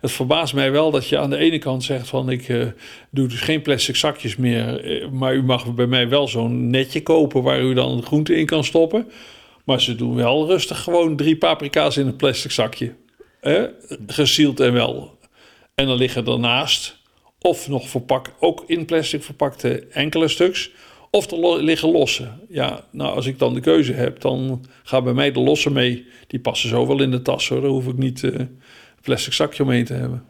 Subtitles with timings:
[0.00, 2.66] het verbaast mij wel dat je aan de ene kant zegt van ik uh,
[3.10, 7.02] doe dus geen plastic zakjes meer, eh, maar u mag bij mij wel zo'n netje
[7.02, 9.10] kopen waar u dan groente in kan stoppen.
[9.64, 12.94] Maar ze doen wel rustig gewoon drie paprika's in een plastic zakje.
[13.40, 13.64] Eh,
[14.06, 15.18] gesield en wel.
[15.74, 16.96] En dan liggen ernaast,
[17.40, 20.70] of nog verpakt, ook in plastic verpakte enkele stuks,
[21.10, 22.28] of er liggen losse.
[22.48, 26.06] Ja, nou, als ik dan de keuze heb, dan gaan bij mij de losse mee.
[26.26, 27.60] Die passen zo wel in de tas hoor.
[27.60, 28.60] Daar hoef ik niet een
[29.02, 30.24] plastic zakje omheen te hebben.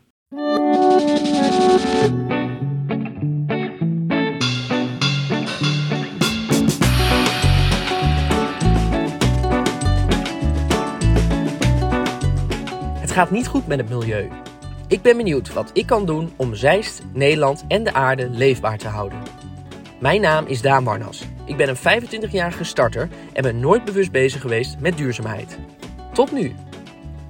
[13.00, 14.29] Het gaat niet goed met het milieu.
[14.89, 18.89] Ik ben benieuwd wat ik kan doen om Zeist, Nederland en de aarde leefbaar te
[18.89, 19.23] houden.
[20.00, 21.25] Mijn naam is Daan Warnas.
[21.45, 25.59] Ik ben een 25-jarige starter en ben nooit bewust bezig geweest met duurzaamheid.
[26.12, 26.53] Tot nu.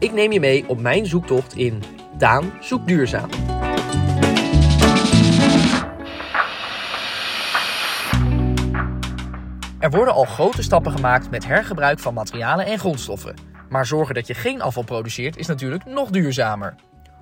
[0.00, 1.82] Ik neem je mee op mijn zoektocht in
[2.18, 3.28] Daan zoekt duurzaam.
[9.78, 13.34] Er worden al grote stappen gemaakt met hergebruik van materialen en grondstoffen.
[13.68, 16.74] Maar zorgen dat je geen afval produceert is natuurlijk nog duurzamer.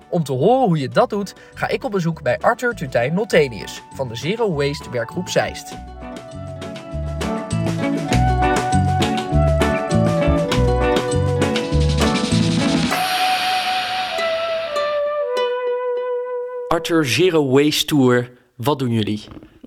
[0.09, 3.81] Om te horen hoe je dat doet, ga ik op bezoek bij Arthur Tutijn Notelius
[3.95, 5.77] van de Zero Waste werkgroep Zeist.
[16.89, 19.21] Zero Waste Tour, wat doen jullie?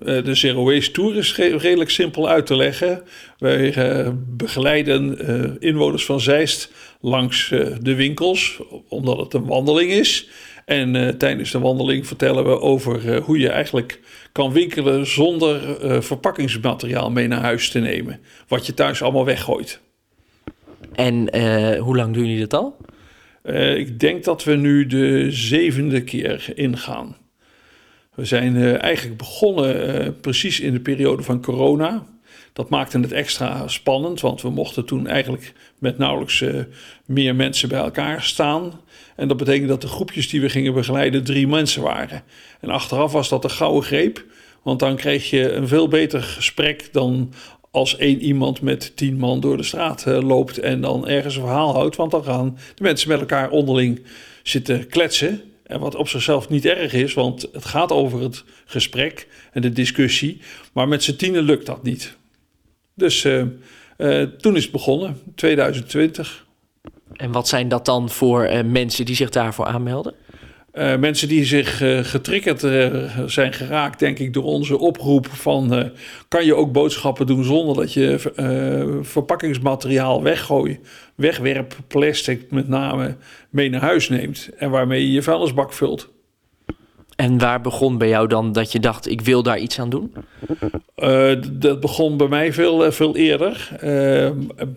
[0.05, 3.03] Eh, de Zero Waste Tour is redelijk simpel uit te leggen.
[3.37, 7.49] Wij eh, begeleiden eh, inwoners van Zeist langs
[7.81, 10.29] de winkels, omdat het een wandeling is.
[10.65, 13.99] En tijdens de wandeling vertellen we over hoe je eigenlijk
[14.31, 18.19] kan winkelen zonder verpakkingsmateriaal mee naar huis te nemen.
[18.47, 19.79] Wat je thuis allemaal weggooit.
[20.93, 21.37] En
[21.77, 22.77] hoe lang doen jullie dat al?
[23.75, 27.17] Ik denk dat we nu de zevende keer ingaan.
[28.15, 32.05] We zijn uh, eigenlijk begonnen uh, precies in de periode van corona.
[32.53, 36.43] Dat maakte het extra spannend, want we mochten toen eigenlijk met nauwelijks
[37.05, 38.81] meer mensen bij elkaar staan.
[39.15, 42.23] En dat betekende dat de groepjes die we gingen begeleiden drie mensen waren.
[42.59, 44.25] En achteraf was dat een gouden greep,
[44.63, 47.33] want dan kreeg je een veel beter gesprek dan
[47.73, 51.73] als één iemand met tien man door de straat loopt en dan ergens een verhaal
[51.73, 51.95] houdt.
[51.95, 54.01] Want dan gaan de mensen met elkaar onderling
[54.43, 55.41] zitten kletsen.
[55.63, 59.71] En wat op zichzelf niet erg is, want het gaat over het gesprek en de
[59.71, 60.41] discussie.
[60.73, 62.15] Maar met z'n tienen lukt dat niet.
[62.93, 63.43] Dus uh,
[63.97, 66.45] uh, toen is het begonnen, 2020.
[67.13, 70.13] En wat zijn dat dan voor mensen die zich daarvoor aanmelden?
[70.73, 75.91] Uh, mensen die zich uh, getriggerd uh, zijn geraakt, denk ik, door onze oproep van
[76.27, 78.19] kan je ook boodschappen doen zonder dat je
[79.01, 80.79] verpakkingsmateriaal weggooit,
[81.15, 83.15] wegwerp, plastic met name
[83.49, 86.12] mee naar huis neemt en waarmee je je vuilnisbak vult.
[87.23, 90.13] En waar begon bij jou dan dat je dacht, ik wil daar iets aan doen?
[90.97, 93.69] Uh, dat begon bij mij veel, veel eerder.
[93.83, 94.29] Uh,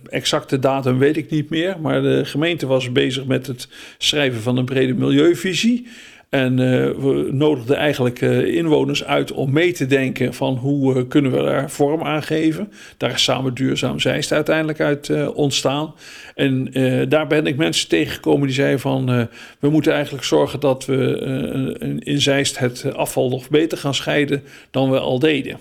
[0.09, 1.77] exacte datum weet ik niet meer.
[1.81, 3.69] Maar de gemeente was bezig met het
[3.99, 5.87] schrijven van een brede milieuvisie.
[6.28, 6.59] En uh,
[6.91, 11.42] we nodigden eigenlijk uh, inwoners uit om mee te denken van hoe uh, kunnen we
[11.42, 12.72] daar vorm aan geven.
[12.97, 15.94] Daar is samen duurzaam Zeist uiteindelijk uit ontstaan.
[16.34, 16.70] En
[17.09, 19.28] daar ben ik mensen tegengekomen die zeiden van
[19.59, 24.91] we moeten eigenlijk zorgen dat we in Zeist het afval nog beter gaan scheiden dan
[24.91, 25.58] we al deden.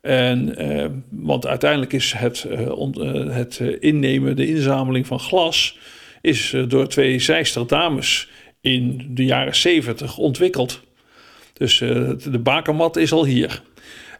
[0.00, 0.54] En,
[1.08, 2.46] want uiteindelijk is het,
[3.80, 5.78] innemen, de inzameling van glas,
[6.20, 8.28] is door twee Zeister dames
[8.64, 10.80] in de jaren 70 ontwikkeld.
[11.52, 13.62] Dus uh, de bakermat is al hier.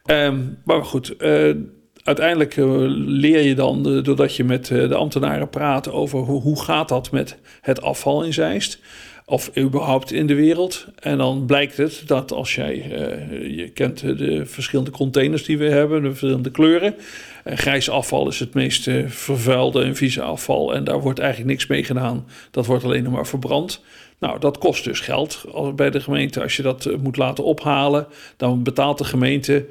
[0.06, 1.54] Um, maar goed, uh,
[2.02, 2.66] uiteindelijk uh,
[3.06, 7.38] leer je dan, doordat je met de ambtenaren praat over hoe, hoe gaat dat met
[7.60, 8.80] het afval in Zeist.
[9.26, 10.86] Of überhaupt in de wereld.
[11.00, 12.74] En dan blijkt het dat als jij,
[13.56, 16.94] je kent de verschillende containers die we hebben, de verschillende kleuren.
[17.44, 20.74] grijs afval is het meest vervuilde en vieze afval.
[20.74, 22.26] En daar wordt eigenlijk niks mee gedaan.
[22.50, 23.82] Dat wordt alleen nog maar verbrand.
[24.24, 26.42] Nou, dat kost dus geld bij de gemeente.
[26.42, 28.06] Als je dat eh, moet laten ophalen,
[28.36, 29.66] dan betaalt de gemeente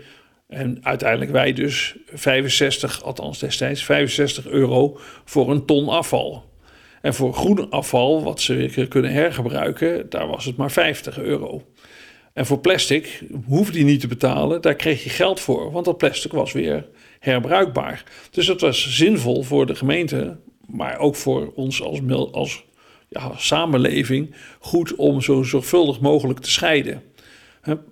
[0.48, 6.44] en uiteindelijk wij dus 65, althans destijds 65 euro voor een ton afval.
[7.01, 11.62] En voor groen afval, wat ze weer kunnen hergebruiken, daar was het maar 50 euro.
[12.33, 15.98] En voor plastic hoefde je niet te betalen, daar kreeg je geld voor, want dat
[15.98, 16.89] plastic was weer
[17.19, 18.04] herbruikbaar.
[18.31, 22.00] Dus het was zinvol voor de gemeente, maar ook voor ons als,
[22.31, 22.66] als
[23.36, 27.01] samenleving goed om zo zorgvuldig mogelijk te scheiden.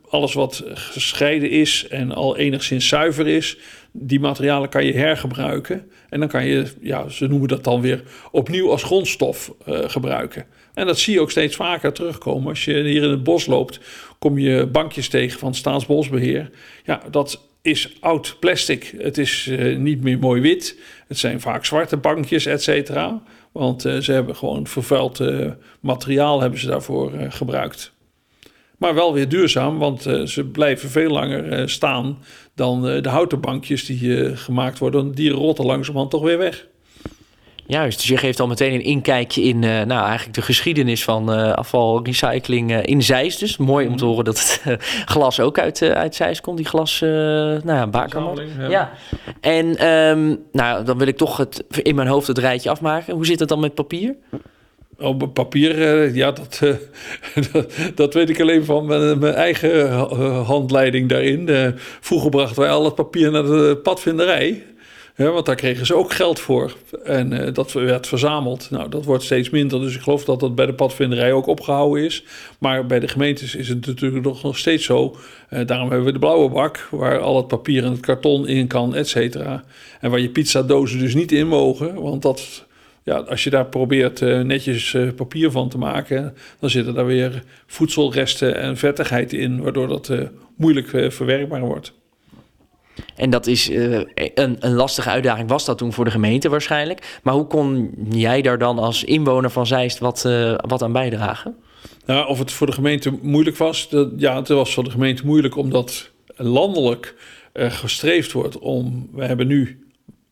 [0.10, 3.58] Alles wat gescheiden is en al enigszins zuiver is,
[3.92, 5.90] die materialen kan je hergebruiken.
[6.10, 10.46] En dan kan je, ja, ze noemen dat dan weer opnieuw als grondstof uh, gebruiken.
[10.74, 12.50] En dat zie je ook steeds vaker terugkomen.
[12.50, 13.80] Als je hier in het bos loopt,
[14.20, 16.50] kom je bankjes tegen van Staatsbosbeheer.
[16.84, 18.94] Ja, dat is oud plastic.
[18.98, 20.80] Het is uh, niet meer mooi wit.
[21.08, 23.22] Het zijn vaak zwarte bankjes, et cetera.
[23.52, 27.92] Want uh, ze hebben gewoon vervuild uh, materiaal hebben ze daarvoor gebruikt.
[28.78, 32.18] Maar wel weer duurzaam, want ze blijven veel langer staan
[32.56, 35.12] dan de houten bankjes die gemaakt worden.
[35.12, 36.68] Die rotten langzamerhand toch weer weg.
[37.72, 41.34] Juist, dus je geeft al meteen een inkijkje in uh, nou, eigenlijk de geschiedenis van
[41.34, 43.40] uh, afvalrecycling uh, in Zeist.
[43.40, 47.00] Dus mooi om te horen dat het glas ook uit, uit Zeist komt, die glas,
[47.00, 48.42] nou ja, bakermat.
[48.58, 48.70] Ja.
[48.70, 48.92] ja.
[49.42, 53.14] En um, nou, dan wil ik toch het, in mijn hoofd het rijtje afmaken.
[53.14, 54.16] Hoe zit het dan met papier?
[54.98, 56.60] Op oh, papier, ja, dat,
[57.52, 59.92] dat, dat, weet ik alleen van mijn, mijn eigen
[60.46, 61.76] handleiding daarin.
[62.00, 64.64] vroeger brachten wij al het papier naar de padvinderij.
[65.16, 66.76] Ja, want daar kregen ze ook geld voor.
[67.04, 68.68] En uh, dat werd verzameld.
[68.70, 69.80] Nou, dat wordt steeds minder.
[69.80, 72.24] Dus ik geloof dat dat bij de padvinderij ook opgehouden is.
[72.60, 75.16] Maar bij de gemeentes is het natuurlijk nog, steeds zo.
[75.50, 78.68] Uh, daarom hebben we de blauwe bak, waar al het papier en het karton in
[78.68, 79.64] kan, et cetera.
[80.00, 82.02] En waar je pizzadozen dus niet in mogen.
[82.02, 82.66] Want dat,
[83.04, 87.44] ja, als je daar probeert uh, netjes papier van te maken, dan zitten daar weer
[87.68, 90.12] voedselresten en vettigheid in, waardoor dat
[90.56, 91.94] moeilijk verwerkbaar wordt.
[93.16, 97.20] En dat is uh, een, een, lastige uitdaging, was dat toen voor de gemeente waarschijnlijk.
[97.24, 101.56] Maar hoe kon jij daar dan als inwoner van Zeist wat, uh, wat aan bijdragen?
[102.06, 105.26] Nou, of het voor de gemeente moeilijk was, dat, ja, het was voor de gemeente
[105.26, 107.16] moeilijk omdat landelijk
[107.54, 109.10] uh, gestreefd wordt om.
[109.14, 109.88] We hebben nu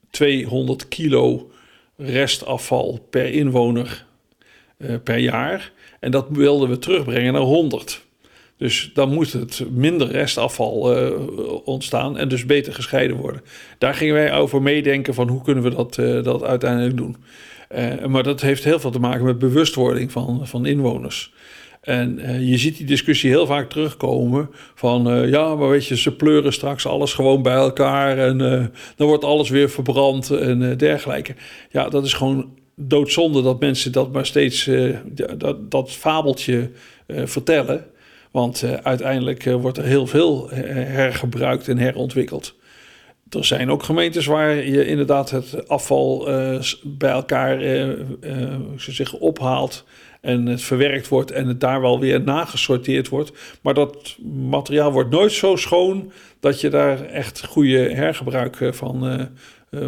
[0.09, 1.51] 200 kilo
[1.97, 4.05] restafval per inwoner
[5.03, 5.71] per jaar.
[5.99, 8.07] En dat wilden we terugbrengen naar 100.
[8.59, 11.11] Dus dan moet het minder restafval uh,
[11.63, 13.41] ontstaan en dus beter gescheiden worden.
[13.77, 17.15] Daar gingen wij over meedenken van hoe kunnen we dat, uh, dat uiteindelijk doen.
[17.75, 21.33] Uh, maar dat heeft heel veel te maken met bewustwording van, van inwoners.
[21.81, 26.53] En je ziet die discussie heel vaak terugkomen van ja, maar weet je, ze pleuren
[26.53, 28.37] straks alles gewoon bij elkaar en
[28.95, 31.35] dan wordt alles weer verbrand en dergelijke.
[31.71, 34.69] Ja, dat is gewoon doodzonde dat mensen dat maar steeds
[35.37, 36.71] dat, dat fabeltje
[37.07, 37.85] vertellen.
[38.31, 42.55] Want uh, uiteindelijk uh, wordt er heel veel eh, hergebruikt en herontwikkeld.
[43.29, 46.23] Er zijn ook gemeentes waar je inderdaad het afval
[46.83, 47.59] bij elkaar
[48.75, 49.85] zich ophaalt
[50.21, 53.31] en het verwerkt wordt en het daar wel weer nagesorteerd wordt.
[53.61, 59.29] Maar dat materiaal wordt nooit zo schoon dat je daar echt goede hergebruik van,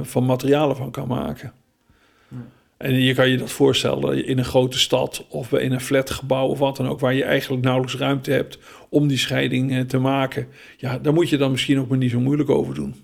[0.02, 1.54] van materialen van kan maken.
[2.82, 6.60] En je kan je dat voorstellen in een grote stad of in een flatgebouw of
[6.60, 8.58] wat dan ook, waar je eigenlijk nauwelijks ruimte hebt
[8.90, 10.48] om die scheiding eh, te maken.
[10.78, 12.96] Ja, daar moet je dan misschien ook maar niet zo moeilijk over doen.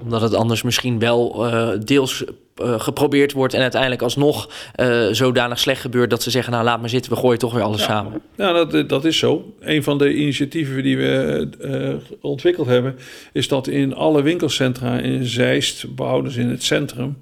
[0.00, 2.24] Omdat het anders misschien wel uh, deels
[2.62, 6.80] uh, geprobeerd wordt en uiteindelijk alsnog uh, zodanig slecht gebeurt dat ze zeggen: Nou, laat
[6.80, 7.86] maar zitten, we gooien toch weer alles ja.
[7.86, 8.22] samen.
[8.36, 9.54] Ja, dat, dat is zo.
[9.60, 12.96] Een van de initiatieven die we ontwikkeld hebben,
[13.32, 17.16] is dat in alle winkelcentra in Zeist, behouden ze in het centrum,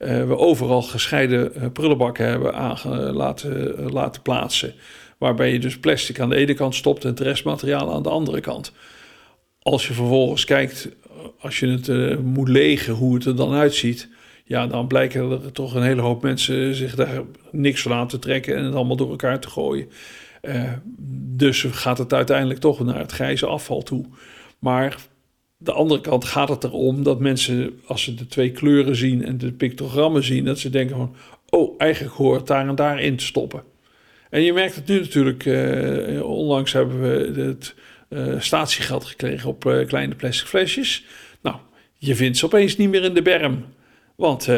[0.00, 2.52] we overal gescheiden uh, prullenbakken hebben
[3.14, 4.74] laten, uh, laten plaatsen.
[5.18, 8.40] Waarbij je dus plastic aan de ene kant stopt en het restmateriaal aan de andere
[8.40, 8.72] kant.
[9.62, 10.88] Als je vervolgens kijkt,
[11.38, 14.08] als je het moet legen, hoe het er dan uitziet.
[14.44, 18.18] Ja, dan blijken er toch een hele hoop mensen zich daar niks van aan te
[18.18, 19.88] trekken en het allemaal door elkaar te gooien.
[21.36, 24.04] dus gaat het uiteindelijk toch naar het grijze afval toe.
[24.58, 24.96] Maar
[25.62, 29.38] de andere kant gaat het erom dat mensen, als ze de twee kleuren zien en
[29.38, 31.14] de pictogrammen zien, dat ze denken van,
[31.48, 33.62] oh, eigenlijk hoort daar en daar in te stoppen.
[34.30, 37.74] En je merkt het nu natuurlijk, uh, onlangs hebben we het
[38.08, 41.04] uh, statiegeld gekregen op uh, kleine plastic flesjes.
[41.42, 41.56] Nou,
[41.96, 43.64] je vindt ze opeens niet meer in de berm.
[44.16, 44.48] Want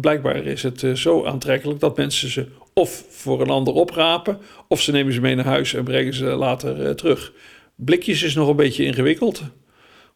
[0.00, 4.38] blijkbaar is het zo aantrekkelijk dat mensen ze of voor een ander oprapen,
[4.68, 7.32] of ze nemen ze mee naar huis en brengen ze later terug.
[7.76, 9.42] Blikjes is nog een beetje ingewikkeld.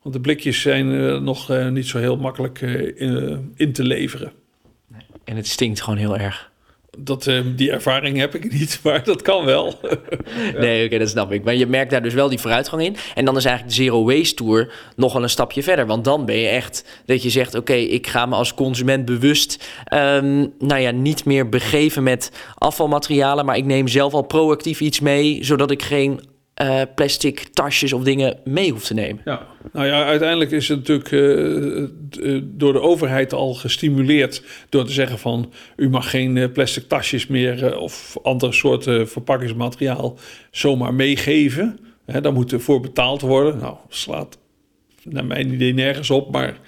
[0.05, 3.83] Want de blikjes zijn uh, nog uh, niet zo heel makkelijk uh, in, in, te
[3.83, 4.33] leveren.
[5.25, 6.53] En het stinkt gewoon heel erg.
[6.99, 9.65] Dat, die ervaring heb ik niet, maar dat kan wel.
[10.59, 11.45] nee, oké, okay, dat snap ik.
[11.45, 12.97] Maar je merkt daar dus wel die vooruitgang in.
[13.15, 15.87] En dan is eigenlijk de Zero Waste Tour nog wel een stapje verder.
[15.87, 17.55] Want dan ben je echt dat je zegt...
[17.55, 19.69] oké, okay, ik ga me als consument bewust...
[19.95, 23.45] Um, nou ja, niet meer begeven met afvalmaterialen...
[23.45, 25.45] maar ik neem zelf al proactief iets mee...
[25.45, 26.21] zodat ik geen
[26.63, 29.23] uh, plastic tasjes of dingen mee hoeft te nemen.
[29.25, 34.93] Ja, nou ja, uiteindelijk is het natuurlijk uh, door de overheid al gestimuleerd door te
[34.93, 40.19] zeggen van u mag geen plastic tasjes meer of andere soorten verpakkingsmateriaal
[40.51, 41.79] zomaar meegeven.
[42.07, 43.59] Hè, daar moet voor betaald worden.
[43.59, 44.39] Nou, slaat
[45.03, 46.59] naar mijn idee nergens op, maar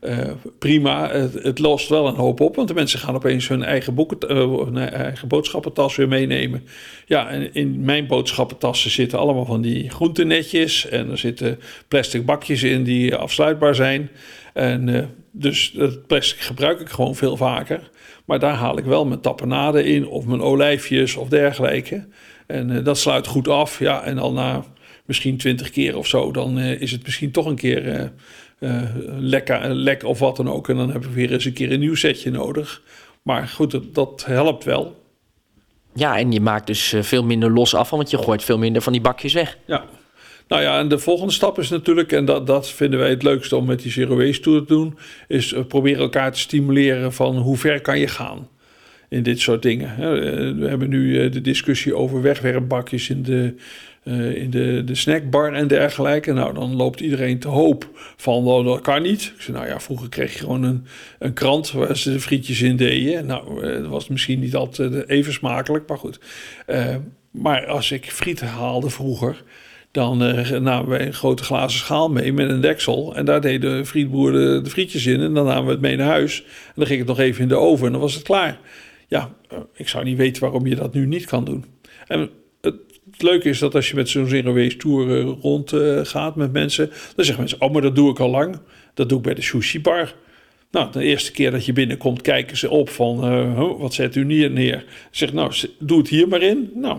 [0.00, 1.10] uh, prima.
[1.10, 4.92] Het, het, lost wel een hoop op, want de mensen gaan opeens hun eigen, uh,
[4.92, 6.64] eigen boodschappentas weer meenemen.
[7.06, 12.62] Ja, en in mijn boodschappentassen zitten allemaal van die groentenetjes en er zitten plastic bakjes
[12.62, 14.10] in die afsluitbaar zijn.
[14.52, 17.90] En uh, dus dat plastic gebruik ik gewoon veel vaker.
[18.24, 22.06] Maar daar haal ik wel mijn tapenade in of mijn olijfjes of dergelijke.
[22.46, 23.78] En dat sluit goed af.
[23.78, 24.64] Ja, en al na
[25.04, 28.12] misschien twintig keer of zo, dan is het misschien toch een keer
[28.60, 28.82] uh,
[29.18, 30.68] lekker, lek of wat dan ook.
[30.68, 32.82] En dan heb ik weer eens een keer een nieuw setje nodig.
[33.22, 34.98] Maar goed, dat, dat helpt wel.
[35.94, 38.82] Ja, en je maakt dus eh, veel minder los af, want je gooit veel minder
[38.82, 39.58] van die bakjes weg.
[39.66, 39.84] Ja.
[40.48, 43.56] Nou ja, en de volgende stap is natuurlijk, en dat, dat vinden wij het leukste
[43.56, 44.98] om met die Zero Waste Tour te doen,
[45.28, 48.48] is uh, proberen elkaar te stimuleren van hoe ver kan je gaan
[49.08, 49.96] in dit soort dingen.
[50.60, 53.54] We hebben nu de discussie over wegwerpbakjes in de
[54.04, 56.32] uh, in de, de snackbar en dergelijke.
[56.32, 59.32] Nou, dan loopt iedereen te hoop van, oh, dat kan niet.
[59.36, 60.86] Ik zei, nou ja, vroeger kreeg je gewoon een,
[61.18, 63.26] een krant waar ze de frietjes in deden.
[63.26, 66.20] Nou, uh, dat was misschien niet altijd even smakelijk, maar goed.
[67.30, 69.42] Maar als ik frieten haalde vroeger,
[69.90, 70.18] dan
[70.62, 73.16] namen wij een grote glazen schaal mee met een deksel.
[73.16, 75.20] En daar deed de frietboer de, de, frietjes in.
[75.20, 76.42] En dan namen we het mee naar huis.
[76.42, 78.58] En dan ging het nog even in de oven en dan was het klaar.
[79.08, 79.30] Ja,
[79.74, 81.64] ik zou niet weten waarom je dat nu niet kan doen.
[82.06, 82.30] En
[83.10, 86.36] het leuke is dat als je met zo'n Zero Waste Tour uh, rond uh, gaat
[86.36, 88.58] met mensen, dan zeggen mensen, oh, maar dat doe ik al lang.
[88.94, 90.14] Dat doe ik bij de sushi bar.
[90.70, 94.32] Nou, de eerste keer dat je binnenkomt, kijken ze op van, uh, wat zet u
[94.32, 94.84] hier neer?
[95.10, 96.70] Zeg, nou, doe het hier maar in.
[96.74, 96.98] Nou,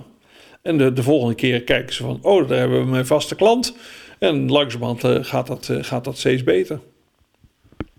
[0.62, 3.76] en de, de volgende keer kijken ze van, oh, daar hebben we mijn vaste klant.
[4.20, 6.80] En langzamerhand gaat, dat, gaat dat steeds beter.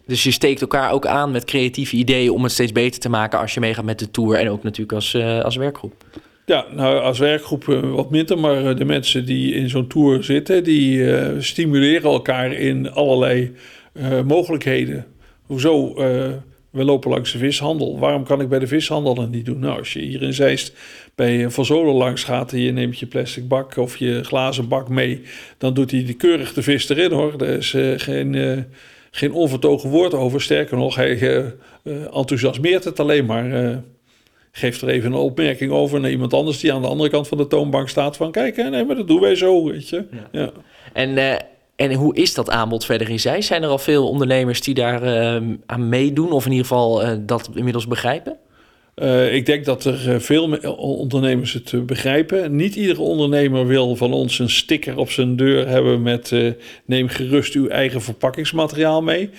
[0.06, 3.38] Dus je steekt elkaar ook aan met creatieve ideeën om het steeds beter te maken
[3.38, 6.04] als je meegaat met de tour en ook natuurlijk als, als werkgroep.
[6.46, 10.24] Ja, nou als werkgroep uh, wat minder, maar uh, de mensen die in zo'n tour
[10.24, 13.52] zitten, die uh, stimuleren elkaar in allerlei
[14.24, 15.06] mogelijkheden.
[15.42, 15.94] Hoezo?
[16.70, 17.98] we lopen langs de vishandel.
[17.98, 19.58] Waarom kan ik bij de vishandel dat niet doen?
[19.58, 20.76] Nou, als je hier in Zeist
[21.14, 24.88] bij Van Zolen langs gaat en je neemt je plastic bak of je glazen bak
[24.88, 25.22] mee,
[25.58, 27.42] dan doet hij keurig de vis erin hoor.
[27.42, 28.64] Er is geen,
[29.10, 30.42] geen onvertogen woord over.
[30.42, 31.52] Sterker nog, hij
[32.12, 33.82] enthousiasmeert het alleen maar
[34.52, 37.38] geeft er even een opmerking over naar iemand anders die aan de andere kant van
[37.38, 38.16] de toonbank staat.
[38.16, 40.04] Van kijk, nee, maar dat doen wij zo, weet je.
[40.32, 40.50] Ja.
[40.92, 41.34] En, uh,
[41.76, 43.42] en hoe is dat aanbod verder in zij?
[43.42, 47.12] Zijn er al veel ondernemers die daar uh, aan meedoen of in ieder geval uh,
[47.20, 48.36] dat inmiddels begrijpen?
[49.30, 52.56] ik denk dat er veel ondernemers het begrijpen.
[52.56, 56.32] Niet iedere ondernemer wil van ons een sticker op zijn deur hebben met
[56.84, 59.30] neem gerust uw eigen verpakkingsmateriaal mee.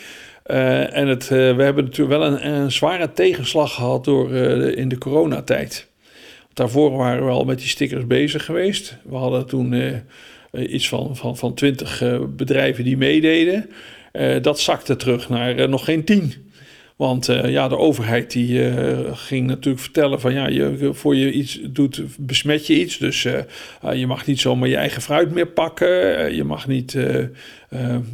[0.45, 4.87] Uh, en het, uh, we hebben natuurlijk wel een, zware tegenslag gehad door, uh, in
[4.87, 5.87] de coronatijd.
[6.53, 8.97] Daarvoor waren we al met die stickers bezig geweest.
[9.03, 10.01] We hadden toen
[10.51, 12.03] iets van, van, van 20
[12.35, 13.69] bedrijven die meededen.
[14.41, 16.42] dat zakte terug naar nog geen 10.
[17.03, 21.59] Want uh, ja, de overheid die uh, ging natuurlijk vertellen van ja, voor je iets
[21.69, 22.97] doet, besmet je iets.
[22.97, 23.39] Dus uh,
[23.93, 26.35] je mag niet zomaar je eigen fruit meer pakken.
[26.35, 26.97] je mag niet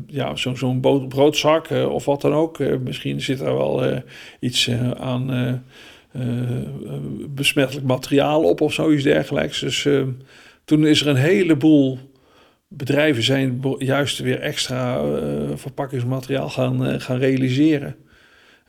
[0.08, 0.74] ja, zo'n zo
[1.08, 2.60] broodzak of wat dan ook.
[2.84, 4.02] misschien zit er wel
[4.40, 5.64] iets aan
[7.30, 9.60] besmettelijk materiaal op of zoiets dergelijks.
[9.60, 9.88] Dus
[10.66, 12.00] toen is er een heleboel
[12.68, 15.02] bedrijven zijn juist weer extra
[15.56, 17.96] verpakkingsmateriaal gaan, gaan realiseren.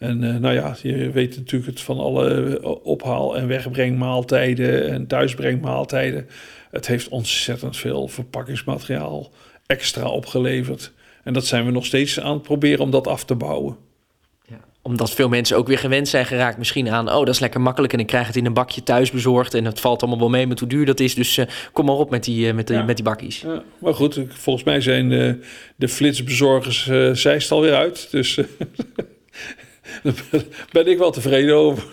[0.00, 5.06] En uh, nou ja, je weet natuurlijk het van alle eh, ophaal- en wegbrengmaaltijden en
[5.06, 6.28] thuisbrengmaaltijden.
[6.70, 9.30] Het heeft ontzettend veel verpakkingsmateriaal
[9.66, 10.92] extra opgeleverd.
[11.24, 13.76] En dat zijn we nog steeds aan het proberen om dat af te bouwen.
[14.46, 17.08] Ja, omdat veel mensen ook weer gewend zijn geraakt misschien aan...
[17.08, 19.54] oh, dat is lekker makkelijk en ik krijg het in een bakje thuis bezorgd...
[19.54, 21.14] en het valt allemaal wel mee met hoe duur dat is.
[21.14, 23.40] Dus uh, kom maar op met die, met, die, met die bakjes.
[23.40, 25.08] Ja, maar goed, volgens mij zijn
[25.76, 26.86] de flitsbezorgers...
[26.86, 28.38] Uh, zijst alweer uit, dus...
[30.02, 30.42] Daar
[30.72, 31.84] ben ik wel tevreden over.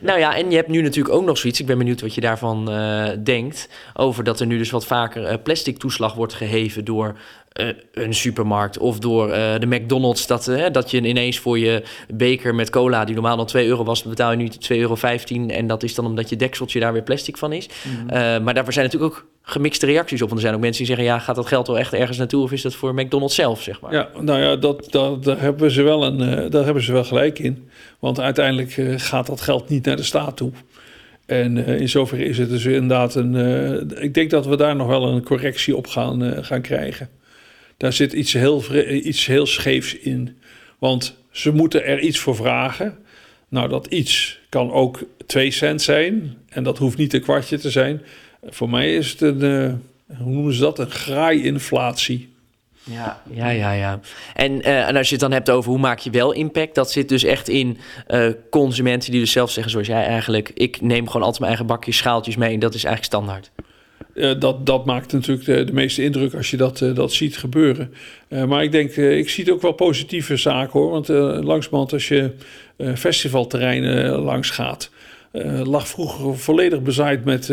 [0.00, 1.60] Nou ja, en je hebt nu natuurlijk ook nog zoiets.
[1.60, 3.68] Ik ben benieuwd wat je daarvan uh, denkt.
[3.94, 7.16] Over dat er nu dus wat vaker uh, plastic toeslag wordt geheven door
[7.92, 10.26] een supermarkt of door de McDonald's.
[10.26, 11.82] Dat, dat je ineens voor je
[12.14, 14.96] beker met cola, die normaal dan 2 euro was, betaal je nu 2,15 euro.
[15.46, 17.68] En dat is dan omdat je dekseltje daar weer plastic van is.
[18.06, 18.42] Mhm.
[18.42, 20.28] maar daarvoor zijn natuurlijk ook gemixte reacties op.
[20.28, 22.42] Want er zijn ook mensen die zeggen: ja, gaat dat geld wel echt ergens naartoe
[22.42, 23.92] of is dat voor McDonald's zelf, zeg maar?
[23.92, 27.04] Ja, nou ja, dat, dat, daar, hebben ze wel een, uh, daar hebben ze wel
[27.04, 27.68] gelijk in.
[27.98, 30.52] Want uiteindelijk gaat dat geld niet naar de staat toe.
[31.26, 34.02] En in zoverre is het dus inderdaad een.
[34.02, 37.08] ik denk dat we daar nog wel een correctie op gaan, gaan krijgen.
[37.78, 40.38] Daar zit iets heel, iets heel scheefs in.
[40.78, 42.98] Want ze moeten er iets voor vragen.
[43.48, 46.36] Nou, dat iets kan ook 2 cent zijn.
[46.48, 48.02] En dat hoeft niet een kwartje te zijn.
[48.44, 49.72] Voor mij is het een, uh,
[50.18, 52.28] hoe noemen ze dat, een graai-inflatie.
[52.82, 54.00] Ja, ja, ja, ja.
[54.34, 57.08] En, en als je het dan hebt over hoe maak je wel impact, dat zit
[57.08, 57.78] dus echt in
[58.50, 61.96] consumenten die dus zelf zeggen, zoals jij eigenlijk, ik neem gewoon altijd mijn eigen bakjes,
[61.96, 63.50] schaaltjes mee en dat is eigenlijk standaard.
[64.38, 67.92] Dat, dat maakt natuurlijk de, de, meeste indruk als je dat, dat ziet gebeuren.
[68.28, 70.90] maar ik denk, ik zie het ook wel positieve zaken hoor.
[70.90, 71.08] Want
[71.44, 72.30] langzamerhand als je
[72.94, 74.90] festivalterreinen langs gaat,
[75.64, 77.50] lag vroeger volledig bezaaid met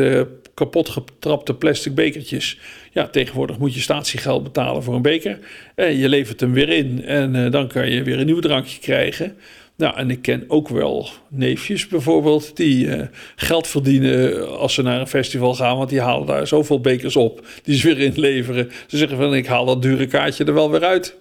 [0.53, 2.59] kapot getrapte plastic bekertjes.
[2.91, 5.39] Ja, tegenwoordig moet je statiegeld betalen voor een beker.
[5.75, 9.35] Je levert hem weer in en dan kan je weer een nieuw drankje krijgen.
[9.77, 13.01] Nou, en ik ken ook wel neefjes bijvoorbeeld die uh,
[13.35, 17.47] geld verdienen als ze naar een festival gaan, want die halen daar zoveel bekers op
[17.63, 18.71] die ze weer inleveren.
[18.87, 21.15] Ze zeggen van ik haal dat dure kaartje er wel weer uit.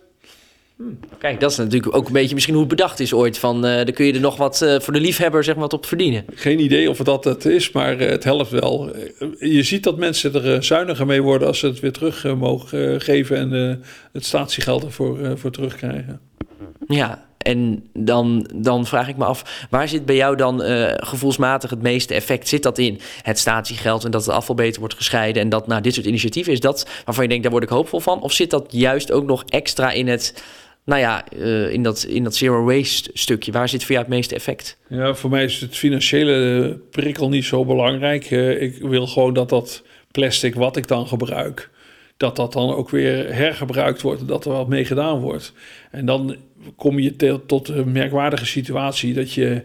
[1.18, 3.38] Kijk, dat is natuurlijk ook een beetje misschien hoe het bedacht is ooit.
[3.38, 5.72] Van, uh, dan kun je er nog wat uh, voor de liefhebber zeg maar, wat
[5.72, 6.24] op verdienen.
[6.34, 8.96] Geen idee of dat het is, maar uh, het helpt wel.
[9.38, 13.36] Je ziet dat mensen er zuiniger mee worden als ze het weer terug mogen geven
[13.36, 13.82] en
[14.12, 16.20] het statiegeld ervoor voor terugkrijgen.
[16.86, 20.60] Ja, en dan, dan vraag ik me af, waar zit bij jou dan
[20.96, 22.48] gevoelsmatig het meeste effect?
[22.48, 25.82] Zit dat in het statiegeld en dat het afval beter wordt gescheiden en dat nou,
[25.82, 28.22] dit soort initiatieven, is dat waarvan je denkt, daar word ik hoopvol van?
[28.22, 30.42] Of zit dat juist ook nog extra in het
[30.84, 34.14] nou ja, uh, in, dat, in dat zero waste stukje, waar zit voor jou het
[34.14, 34.76] meeste effect?
[34.88, 38.30] Ja, voor mij is het financiële prikkel niet zo belangrijk.
[38.60, 41.70] Ik wil gewoon dat dat plastic wat ik dan gebruik,
[42.16, 45.52] dat dat dan ook weer hergebruikt wordt en dat er wat mee gedaan wordt.
[45.90, 46.36] En dan
[46.76, 49.62] kom je tot een merkwaardige situatie dat je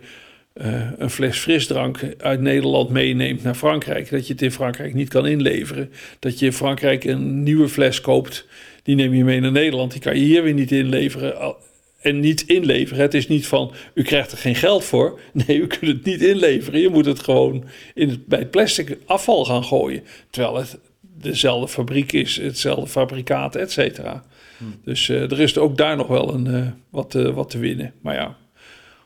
[0.54, 4.10] uh, een fles frisdrank uit Nederland meeneemt naar Frankrijk.
[4.10, 5.92] Dat je het in Frankrijk niet kan inleveren.
[6.20, 8.48] Dat je in Frankrijk een nieuwe fles koopt
[8.84, 9.92] die neem je mee naar Nederland.
[9.92, 11.56] Die kan je hier weer niet inleveren.
[12.02, 13.02] En niet inleveren.
[13.02, 15.20] Het is niet van, u krijgt er geen geld voor.
[15.32, 16.80] Nee, u kunt het niet inleveren.
[16.80, 20.04] Je moet het gewoon in bij het plastic afval gaan gooien.
[20.30, 24.24] Terwijl het dezelfde fabriek is, hetzelfde fabrikaat, et cetera.
[24.60, 24.80] Hmm.
[24.84, 27.94] Dus uh, er is ook daar nog wel een, uh, wat, uh, wat te winnen.
[28.02, 28.36] Maar ja,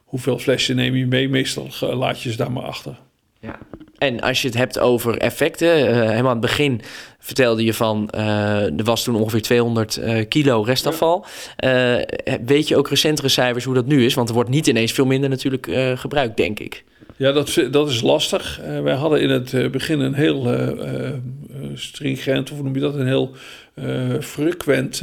[0.03, 1.29] hoeveel flesjes neem je mee?
[1.29, 2.99] Meestal laat je ze daar maar achter.
[3.39, 3.59] Ja.
[4.03, 6.81] En als je het hebt over effecten, uh, helemaal aan het begin
[7.19, 11.25] vertelde je van, uh, er was toen ongeveer 200 uh, eh, kilo restafval.
[12.45, 14.13] weet je ook recentere cijfers hoe dat nu is?
[14.13, 16.83] Want er wordt niet ineens veel minder natuurlijk gebruikt, denk ik.
[17.15, 18.59] Ja, dat, dat is lastig.
[18.83, 20.55] wij hadden in het begin een heel
[21.73, 23.31] stringent, of noem je dat, een heel
[24.19, 25.01] frequent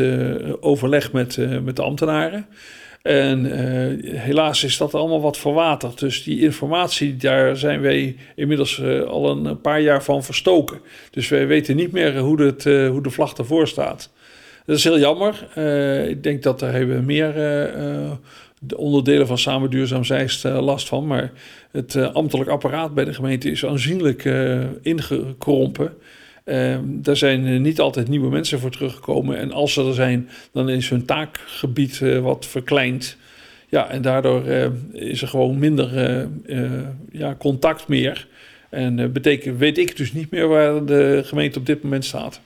[0.61, 2.47] overleg met, met de ambtenaren.
[3.03, 5.99] En uh, helaas is dat allemaal wat verwaterd.
[5.99, 10.81] Dus die informatie, daar zijn wij inmiddels uh, al een paar jaar van verstoken.
[11.11, 14.11] Dus wij weten niet meer hoe, het, uh, hoe de vlag ervoor staat.
[14.67, 15.59] Dat is heel jammer.
[16.09, 17.33] ik denk dat daar hebben meer
[18.59, 21.07] de onderdelen van Samen Duurzaam Zeist last van.
[21.07, 21.33] Maar
[21.71, 24.25] het ambtelijk apparaat bij de gemeente is aanzienlijk
[24.83, 25.93] ingekrompen.
[26.51, 29.39] Uh, daar zijn eh, niet altijd nieuwe mensen voor teruggekomen.
[29.39, 33.17] En als ze er zijn, dan is hun taakgebied uh, wat verkleind.
[33.69, 36.19] Ja, en daardoor uh, is er gewoon minder
[37.13, 38.29] ja, contact meer.
[38.71, 42.41] En betekent, weet ik dus niet meer waar de gemeente op dit moment staat.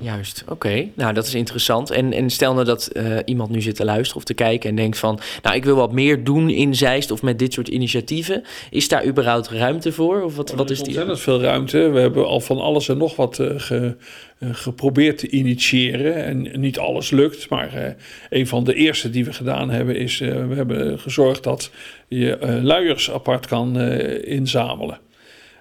[0.00, 0.88] Juist, oké.
[0.94, 1.90] Nou, dat is interessant.
[1.90, 4.76] En, en stel nou dat uh, iemand nu zit te luisteren of te kijken en
[4.76, 5.18] denkt van...
[5.42, 8.42] nou, ik wil wat meer doen in Zeist of met dit soort initiatieven.
[8.70, 10.22] Is daar überhaupt ruimte voor?
[10.22, 10.86] Of wat, oh, wat is, is die?
[10.86, 11.78] ontzettend veel ruimte.
[11.78, 13.96] We hebben al van alles en nog wat uh, ge,
[14.38, 16.24] uh, geprobeerd te initiëren.
[16.24, 17.96] En niet alles lukt, maar
[18.30, 19.96] een van de eerste die we gedaan hebben...
[19.96, 21.70] is we hebben gezorgd dat
[22.08, 23.80] je luiers apart kan
[24.20, 24.98] inzamelen.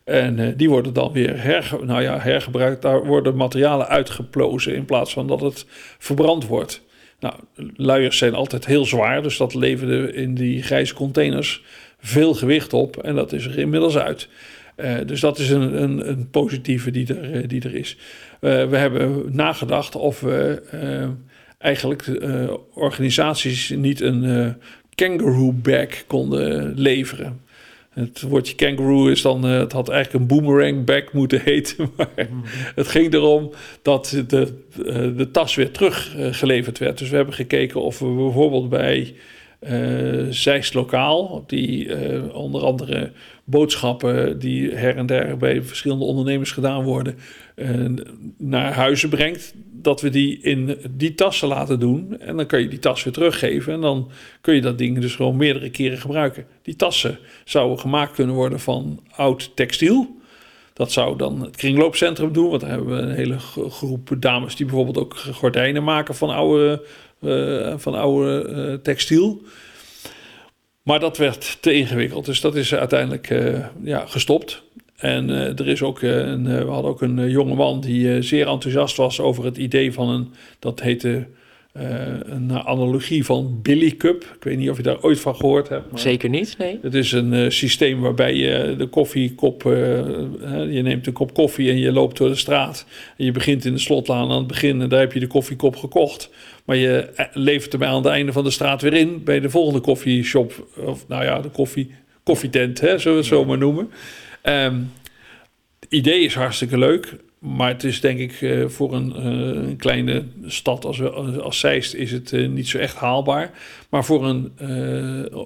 [0.10, 2.82] En uh, die worden dan weer nou ja, hergebruikt.
[2.82, 5.66] Daar worden materialen uitgeplozen in plaats van dat het
[5.98, 6.82] verbrand wordt.
[7.20, 7.34] Nou,
[7.76, 11.64] luiers zijn altijd heel zwaar, dus dat leverde in die grijze containers
[12.00, 12.98] veel gewicht op.
[12.98, 14.28] En dat is er inmiddels uit.
[14.78, 17.98] Uh, dus dat is een, een, een positieve die er, uh, die er is.
[18.40, 20.62] we hebben nagedacht of we
[21.58, 22.06] eigenlijk
[22.74, 24.56] organisaties niet een
[24.96, 27.42] kangaroo bag konden leveren.
[28.00, 31.92] Het woordje kangaroo is dan, uh, het had eigenlijk een boomerang bag moeten heten.
[31.96, 32.30] Maar
[32.76, 36.98] het ging erom dat de, uh, de tas weer teruggeleverd uh, werd.
[36.98, 39.16] Dus we hebben gekeken of we bijvoorbeeld bij
[39.60, 41.94] uh, Zeist Lokaal, die
[42.34, 43.12] onder andere
[43.44, 47.18] boodschappen die her en der bij verschillende ondernemers gedaan worden,
[48.38, 52.20] naar huizen brengt dat we die in die tassen laten doen.
[52.20, 53.74] En dan kan je die tas weer teruggeven.
[53.74, 56.46] En dan kun je dat ding dus gewoon meerdere keren gebruiken.
[56.62, 60.18] Die tassen zouden gemaakt kunnen worden van oud textiel.
[60.74, 62.50] Dat zou dan het kringloopcentrum doen.
[62.50, 66.86] Want daar hebben we een hele groep dames die bijvoorbeeld ook gordijnen maken van oude,
[67.78, 69.42] van oude uh, textiel.
[70.90, 72.26] Maar dat werd te ingewikkeld.
[72.26, 74.64] Dus dat is uiteindelijk uh, ja, gestopt.
[74.96, 78.48] En uh, er is ook een, uh, we hadden ook een jonge man die zeer
[78.48, 81.28] enthousiast was over het idee van een, dat heette
[82.24, 84.24] een analogie van Billy Cup.
[84.36, 85.92] Ik weet niet of je daar ooit van gehoord hebt.
[85.92, 86.80] Maar Zeker niet, nee.
[86.82, 89.64] Het is een systeem waarbij je de koffiekop...
[89.64, 92.86] je neemt een kop koffie en je loopt door de straat.
[93.18, 94.82] En je begint in de slotlaan aan het begin...
[94.82, 96.30] en daar heb je de koffiekop gekocht.
[96.70, 99.24] Maar je levert hem aan het einde van de straat weer in...
[99.24, 100.68] bij de volgende koffieshop.
[100.76, 101.92] Of nou ja, de koffie,
[102.24, 103.92] koffietent, hè, zullen we het zo maar noemen.
[104.44, 104.92] Um,
[105.80, 107.16] het idee is hartstikke leuk.
[107.40, 109.24] Maar het is denk ik uh, voor een, uh,
[109.68, 111.02] een, kleine stad als,
[111.40, 113.52] als Zeist is het uh, niet zo echt haalbaar.
[113.90, 114.52] Maar voor een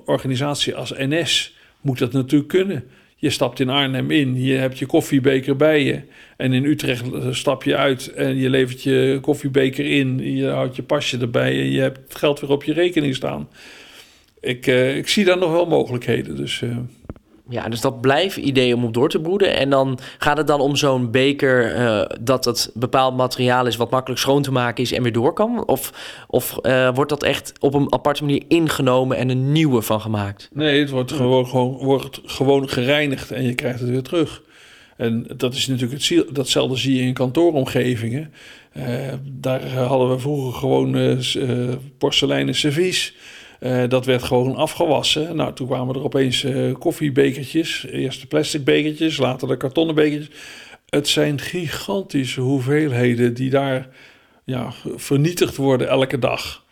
[0.06, 2.84] organisatie als NS moet dat natuurlijk kunnen.
[3.24, 6.02] Je stapt in Arnhem in, je hebt je koffiebeker bij je.
[6.38, 10.36] En in Utrecht stap je uit en je levert je koffiebeker in.
[10.36, 13.50] Je houdt je pasje erbij en je hebt het geld weer op je rekening staan.
[14.40, 16.36] Ik, ik zie daar nog wel mogelijkheden.
[16.36, 16.64] Dus
[17.54, 19.56] ja, dus dat blijven ideeën om op door te broeden.
[19.56, 23.92] En dan gaat het dan om zo'n beker uh, dat het bepaald materiaal is wat
[23.92, 25.68] makkelijk schoon te maken is en weer door kan?
[25.68, 25.94] Of,
[26.28, 30.50] of uh, wordt dat echt op een aparte manier ingenomen en een nieuwe van gemaakt?
[30.54, 34.42] Nee, het wordt gewoon, gewoon, wordt gewoon gereinigd en je krijgt het weer terug.
[34.98, 38.34] En dat is natuurlijk het, datzelfde zie je in kantooromgevingen.
[38.78, 38.86] Uh,
[39.24, 41.20] daar hadden we vroeger gewoon
[41.98, 43.16] porseleinen servies.
[43.64, 45.36] Uh, dat werd gewoon afgewassen.
[45.36, 47.86] Nou, toen kwamen er opeens uh, koffiebekertjes.
[47.86, 50.36] Eerst de plastic bekertjes, later de kartonnen bekertjes.
[50.90, 53.88] Het zijn gigantische hoeveelheden die daar
[54.44, 56.63] ja, vernietigd worden elke dag.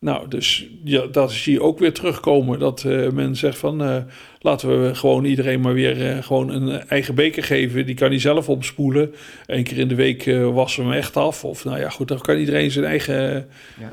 [0.00, 2.58] Nou, dus ja, dat zie je ook weer terugkomen.
[2.58, 4.06] Dat uh, men zegt van
[4.40, 7.86] laten we gewoon iedereen maar weer gewoon een eigen beker geven.
[7.86, 9.14] Die kan hij zelf opspoelen.
[9.46, 11.44] Eén keer in de week wassen we hem echt af.
[11.44, 13.48] Of nou ja, goed, dan kan iedereen zijn eigen,
[13.80, 13.90] ja.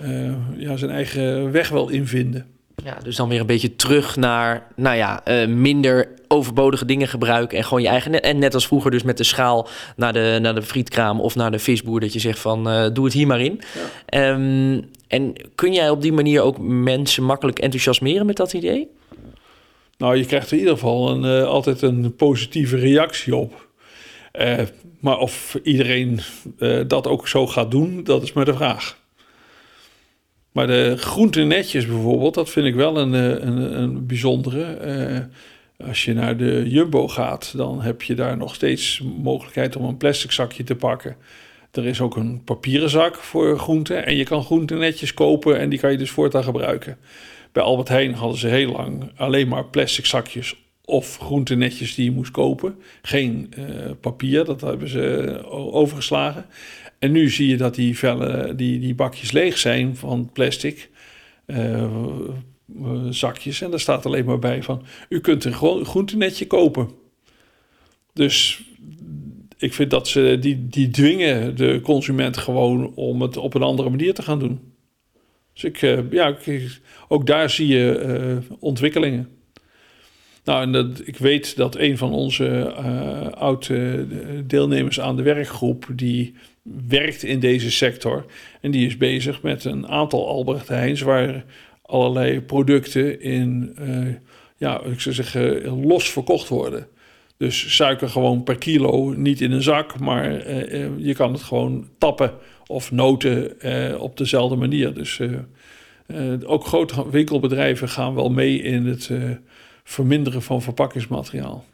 [0.57, 2.45] ja zijn eigen weg wel invinden.
[2.83, 7.63] Ja, dus dan weer een beetje terug naar, nou ja, minder overbodige dingen gebruiken en
[7.63, 8.21] gewoon je eigen.
[8.21, 11.51] En net als vroeger, dus met de schaal naar de, naar de frietkraam of naar
[11.51, 12.63] de visboer, dat je zegt van
[12.93, 13.61] doe het hier maar in.
[14.07, 14.29] Ja.
[14.29, 14.85] Um,
[15.15, 18.87] en kun jij op die manier ook mensen makkelijk enthousiasmeren met dat idee?
[19.97, 23.67] Nou, je krijgt in ieder geval een, uh, altijd een positieve reactie op.
[24.99, 26.19] maar of iedereen
[26.87, 28.97] dat ook zo gaat doen, dat is maar de vraag.
[30.51, 35.29] Maar de groentenetjes bijvoorbeeld, dat vind ik wel een, eh, een, een bijzondere.
[35.87, 39.97] Als je naar de Jumbo gaat, dan heb je daar nog steeds mogelijkheid om een
[39.97, 41.15] plastic zakje te pakken.
[41.75, 44.05] Er is ook een papieren zak voor groenten.
[44.05, 46.97] En je kan groentenetjes kopen en die kan je dus voortaan gebruiken.
[47.51, 52.11] Bij Albert Heijn hadden ze heel lang alleen maar plastic zakjes of groentenetjes die je
[52.11, 52.75] moest kopen.
[53.01, 53.65] Geen uh,
[54.01, 56.45] papier, dat hebben ze overgeslagen.
[56.99, 60.89] En nu zie je dat die, vellen, die, die bakjes leeg zijn van plastic.
[61.45, 61.91] Uh,
[63.09, 63.61] zakjes.
[63.61, 64.83] En daar staat alleen maar bij van...
[65.09, 66.89] u kunt een groentenetje kopen.
[68.13, 68.63] Dus
[69.57, 73.89] ik vind dat ze die, die dwingen de consument gewoon om het op een andere
[73.89, 74.59] manier te gaan doen.
[75.53, 76.37] Dus ik, uh, ja,
[77.07, 79.29] ook daar zie je uh, ontwikkelingen.
[80.43, 84.07] Nou, en dat, ik weet dat een van onze uh, oude
[84.47, 86.35] deelnemers aan de werkgroep, die
[86.87, 88.25] werkt in deze sector.
[88.61, 91.45] En die is bezig met een aantal Albert Heijns waar
[91.81, 93.75] allerlei producten in,
[94.57, 96.87] ja, ik zou zeggen, los verkocht worden.
[97.37, 101.87] Dus suiker gewoon per kilo, niet in een zak, maar uh, je kan het gewoon
[101.97, 102.33] tappen
[102.67, 104.93] of noten uh, op dezelfde manier.
[104.93, 105.21] Dus
[106.45, 109.11] ook grote winkelbedrijven gaan wel mee in het
[109.83, 111.65] verminderen van verpakkingsmateriaal.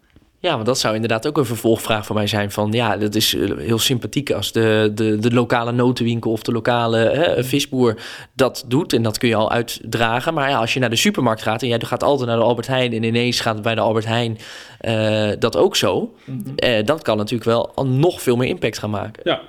[0.42, 2.52] Ja, want dat zou inderdaad ook een vervolgvraag voor mij zijn.
[2.52, 6.52] Van ja, dat is eh, heel sympathiek als de, de, de lokale notenwinkel of de
[6.52, 8.02] lokale hè, visboer
[8.34, 8.94] dat doet.
[8.94, 10.34] En dat kun je al uitdragen.
[10.34, 12.68] Maar ja, als je naar de supermarkt gaat en jij gaat altijd naar de Albert
[12.68, 14.38] Heijn en ineens gaat bij de Albert Heijn
[14.82, 16.14] uh, dat ook zo.
[16.26, 16.86] Mm -hmm.
[16.86, 19.22] dat kan natuurlijk wel nog veel meer impact gaan maken.
[19.24, 19.42] Ja,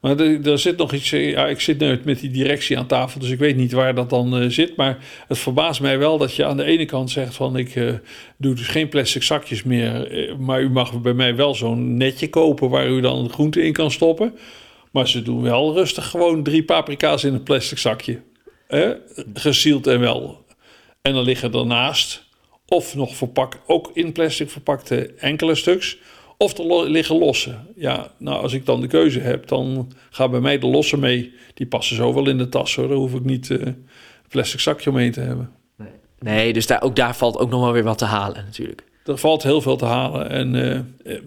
[0.00, 1.12] maar er, er, zit nog iets.
[1.12, 3.94] Eh, ja, ik zit nu met die directie aan tafel, dus ik weet niet waar
[3.94, 4.76] dat dan uh, zit.
[4.76, 4.98] Maar
[5.28, 7.92] het verbaast mij wel dat je aan de ene kant zegt: van ik uh,
[8.36, 10.08] doe dus geen plastic zakjes meer.
[10.38, 13.90] maar u mag bij mij wel zo'n netje kopen waar u dan groente in kan
[13.90, 14.34] stoppen.
[14.90, 18.20] Maar ze doen wel rustig gewoon drie paprika's in een plastic zakje.
[18.66, 18.90] Eh?
[19.34, 20.44] Gesield en wel.
[21.02, 22.23] En dan liggen daarnaast,
[22.68, 25.98] of nog verpakt, ook in plastic verpakte enkele stuks
[26.36, 27.54] of er liggen losse.
[27.76, 31.32] Ja, nou, als ik dan de keuze heb, dan gaan bij mij de losse mee.
[31.54, 32.88] Die passen zo wel in de tas, hoor.
[32.88, 33.86] Daar hoef ik niet uh, een
[34.28, 35.50] plastic zakje omheen te hebben.
[35.76, 38.84] Nee, nee dus daar, ook daar valt ook nog wel weer wat te halen, natuurlijk.
[39.04, 40.30] Er valt heel veel te halen.
[40.30, 41.18] En uh,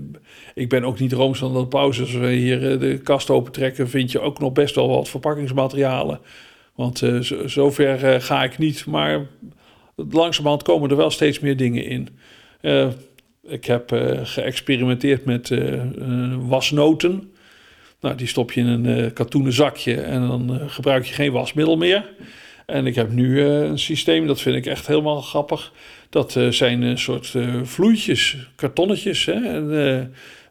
[0.56, 2.02] ik ben ook niet rooms van de pauze.
[2.02, 6.20] Als we hier de kast opentrekken, vind je ook nog best wel wat verpakkingsmaterialen.
[6.76, 7.04] Want
[7.46, 8.86] zover ga ik niet.
[8.86, 9.26] Maar
[10.06, 12.10] langzamerhand komen er wel steeds meer dingen in.
[13.48, 15.84] Ik heb uh, geëxperimenteerd met uh,
[16.40, 17.32] wasnoten.
[18.02, 21.78] Nou, die stop je in een uh, katoenen zakje en dan gebruik je geen wasmiddel
[21.78, 22.10] meer.
[22.66, 25.74] En ik heb nu een systeem, dat vind ik echt helemaal grappig.
[26.10, 27.34] Dat zijn een soort
[27.64, 29.26] vloeitjes, kartonnetjes.
[29.26, 29.34] Hè?
[29.34, 29.68] En,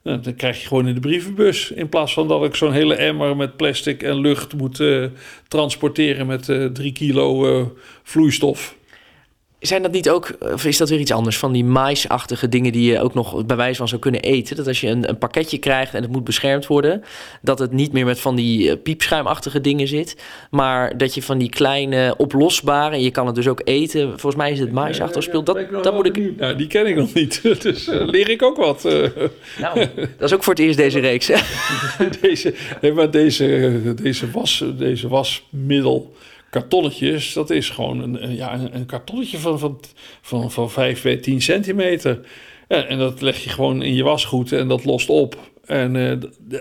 [0.03, 1.71] nou, dan krijg je gewoon in de brievenbus.
[1.71, 4.83] In plaats van dat ik zo'n hele emmer met plastic en lucht moet
[5.49, 8.77] transporteren met drie kilo vloeistof.
[9.67, 12.93] Zijn dat niet ook, of is dat weer iets anders, van die maisachtige dingen die
[12.93, 14.57] je ook nog bij wijze van zou kunnen eten?
[14.57, 17.03] Dat als je een, een pakketje krijgt en het moet beschermd worden,
[17.43, 20.17] dat het niet meer met van die uh, piepschuimachtige dingen zit,
[20.51, 24.37] maar dat je van die kleine oplosbare, en je kan het dus ook eten, volgens
[24.37, 25.47] mij is het maisachtig speelt.
[25.47, 26.37] Dat, dat moet ik...
[26.37, 28.85] Nou, die ken ik nog niet, dus uh, leer ik ook wat.
[28.85, 28.93] Uh.
[29.61, 31.27] Nou, dat is ook voor het eerst deze reeks.
[32.21, 32.55] deze,
[32.95, 36.15] maar deze, deze, was, deze wasmiddel
[36.51, 39.81] kartonnetjes, dat is gewoon een, ja, een, kartonnetje van, van,
[40.21, 42.21] van, van 5 bij 10 centimeter.
[42.69, 45.51] En, en, dat leg je gewoon in je wasgoed en dat lost op.
[45.65, 46.13] En uh,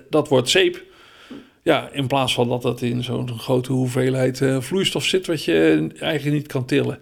[0.10, 0.84] dat wordt zeep.
[1.64, 5.88] Ja, in plaats van dat het in zo'n grote hoeveelheid uh, vloeistof zit, wat je
[6.00, 7.00] eigenlijk niet kan tillen.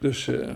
[0.00, 0.48] Dus, uh,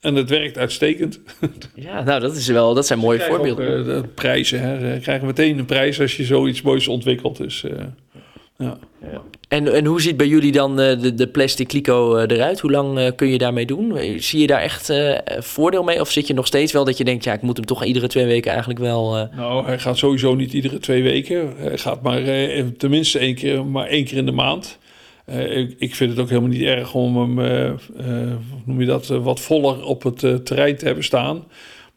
[0.00, 1.20] en het werkt uitstekend.
[1.74, 3.78] Ja, nou, dat, is wel, dat zijn mooie voorbeelden.
[3.78, 4.98] Ook, de prijzen, hè.
[5.00, 7.36] krijgen meteen een prijs als je zoiets moois ontwikkelt.
[7.36, 7.60] Dus,
[8.56, 8.78] ja.
[9.00, 9.22] ja.
[9.50, 12.60] En, en hoe ziet bij jullie dan uh, de, de plastic kliko uh, eruit?
[12.60, 13.98] Hoe lang uh, kun je daarmee doen?
[14.18, 14.92] Zie je daar echt
[15.38, 16.00] voordeel mee?
[16.00, 18.06] Of zit je nog steeds wel dat je denkt, ja, ik moet hem toch iedere
[18.06, 19.28] twee weken eigenlijk wel...
[19.36, 21.52] Nou, hij gaat sowieso niet iedere twee weken.
[21.56, 22.22] Hij gaat maar
[22.76, 24.78] tenminste één keer, maar één keer in de maand.
[25.26, 27.34] Ik, ik, vind het ook helemaal niet erg om hem,
[28.64, 31.44] noem je dat, wat voller op het terrein te hebben staan.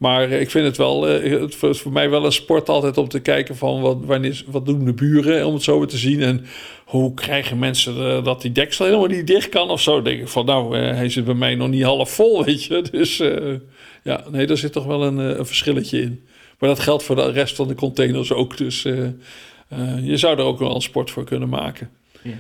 [0.04, 3.20] Maar ik vind het wel, het is voor mij wel een sport altijd om te
[3.20, 6.22] kijken van wat, wanneer, wat doen de buren, om het zo te zien.
[6.22, 6.46] En
[6.86, 10.02] hoe krijgen mensen uh, dat die deksel helemaal niet dicht kan of zo?
[10.02, 12.84] Denk ik van, nou, uh, hij zit bij mij nog niet half vol, weet je.
[12.92, 13.18] Dus
[14.04, 16.24] ja, nee, daar zit toch wel een, een, verschilletje in.
[16.60, 18.58] Maar dat geldt voor de rest van de containers ook.
[18.58, 18.82] Dus
[20.02, 21.90] je zou er ook wel een sport voor kunnen maken.
[22.22, 22.32] Ja.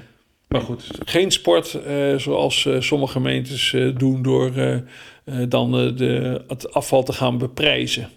[0.54, 1.78] Maar goed, geen sport
[2.18, 4.52] zoals sommige gemeentes doen door
[5.50, 8.10] dan de, het afval te gaan beprijzen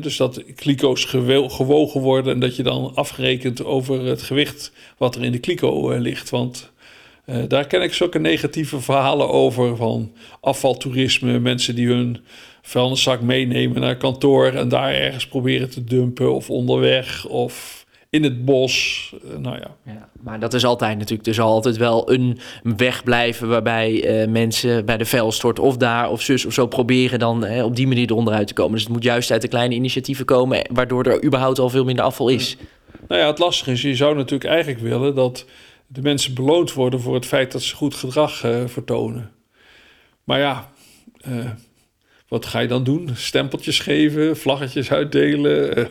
[0.00, 5.24] dus dat kliko's gewogen worden en dat je dan afgerekend over het gewicht wat er
[5.24, 6.30] in de kliko ligt.
[6.30, 6.72] Want
[7.26, 12.20] uh, daar ken ik zulke negatieve verhalen over van afvaltoerisme, mensen die hun
[12.62, 17.81] vuilniszak meenemen naar kantoor en daar ergens proberen te dumpen of onderweg of
[18.12, 19.14] in het bos.
[19.24, 19.76] Uh, nou ja.
[19.84, 20.08] ja.
[20.20, 21.28] Maar dat is altijd natuurlijk.
[21.28, 26.10] Er zal altijd wel een weg blijven waarbij uh, mensen bij de vuilstort of daar
[26.10, 28.72] of zus of zo proberen dan op die manier eronder uit te komen.
[28.72, 32.04] Dus het moet juist uit de kleine initiatieven komen, waardoor er überhaupt al veel minder
[32.04, 32.56] afval is.
[33.08, 35.46] Nou ja, het lastige is, je zou natuurlijk eigenlijk willen dat
[35.86, 39.30] de mensen beloond worden voor het feit dat ze goed gedrag vertonen.
[40.24, 40.70] Maar ja,
[42.28, 43.10] wat ga je dan doen?
[43.14, 45.88] Stempeltjes geven, vlaggetjes uitdelen,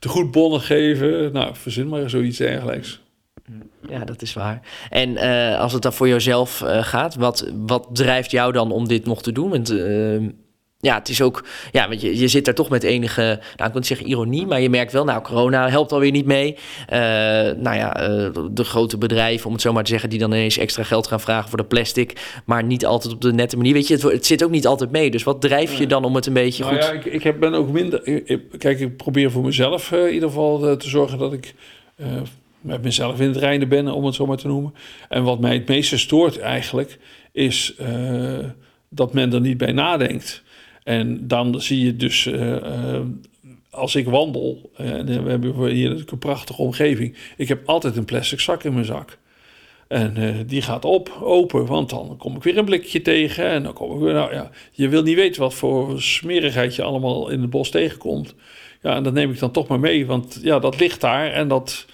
[0.00, 1.32] te goed bonnen geven.
[1.32, 3.00] Nou, verzin maar zoiets dergelijks.
[3.88, 4.60] Ja, dat is waar.
[4.90, 8.88] En uh, als het dan voor jezelf uh, gaat, wat, wat drijft jou dan om
[8.88, 9.50] dit nog te doen?
[9.50, 10.28] Want uh,
[10.82, 13.58] ja, het is ook, ja, want je, je zit daar toch met enige, nou, ik
[13.58, 16.56] wil niet zeggen ironie, maar je merkt wel, nou, corona helpt alweer niet mee.
[16.92, 16.98] Uh,
[17.56, 20.58] nou ja, uh, de grote bedrijven, om het zo maar te zeggen, die dan ineens
[20.58, 23.72] extra geld gaan vragen voor de plastic, maar niet altijd op de nette manier.
[23.72, 25.10] Weet je, het, het zit ook niet altijd mee.
[25.10, 26.84] Dus wat drijf je dan om het een beetje nou goed...
[26.84, 30.12] Ja, ik, ik heb, ben ook minder, ik, kijk, ik probeer voor mezelf uh, in
[30.12, 31.54] ieder geval te zorgen dat ik
[32.60, 34.74] met mezelf in het reinen ben, om het zo maar te noemen.
[35.08, 36.98] En wat mij het meeste stoort eigenlijk,
[37.32, 37.74] is
[38.88, 40.42] dat men er niet bij nadenkt.
[40.90, 43.00] En dan zie je dus, uh, uh,
[43.70, 48.04] als ik wandel, uh, en we hebben hier een prachtige omgeving, ik heb altijd een
[48.04, 49.18] plastic zak in mijn zak.
[49.88, 53.46] En die gaat op, open, want dan kom ik weer een blikje tegen.
[53.46, 56.82] En dan kom ik weer, nou ja, je wil niet weten wat voor smerigheid je
[56.82, 58.34] allemaal in het bos tegenkomt.
[58.82, 61.48] Ja, en dat neem ik dan toch maar mee, want ja, dat ligt daar en
[61.48, 61.86] dat,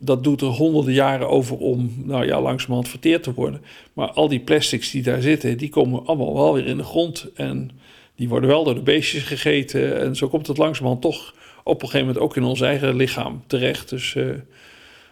[0.00, 3.60] dat doet er honderden jaren over om, nou ja, langzamerhand verteerd te worden.
[3.92, 7.26] Maar al die plastics die daar zitten, die komen allemaal wel weer in de grond
[7.34, 7.70] en
[8.18, 10.00] die worden wel door de beestjes gegeten.
[10.00, 13.42] En zo komt het langzamerhand toch op een gegeven moment ook in ons eigen lichaam
[13.46, 13.88] terecht.
[13.88, 14.34] Dus uh,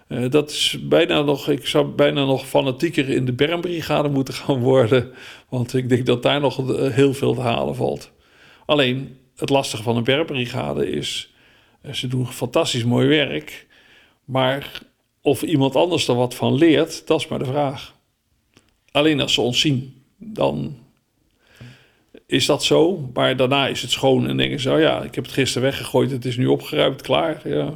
[0.09, 4.61] uh, dat is bijna nog, ik zou bijna nog fanatieker in de bermbrigade moeten gaan
[4.61, 5.13] worden.
[5.49, 8.11] Want ik denk dat daar nog eh, heel veel te halen valt.
[8.65, 11.35] Alleen het lastige van een bermbrigade is,
[11.93, 13.67] ze doen fantastisch mooi werk.
[14.25, 14.83] Maar
[15.21, 17.95] of iemand anders er wat van leert, dat is maar de vraag.
[18.91, 20.86] Alleen als ze ons zien, dan
[22.27, 23.11] is dat zo.
[23.13, 26.11] Maar daarna is het schoon en denken ze, oh ja, ik heb het gisteren weggegooid,
[26.11, 27.41] het is nu opgeruimd, klaar.
[27.45, 27.73] Ja.